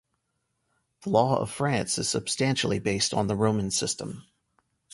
[1.03, 4.25] The law of France is substantially based on the Roman system.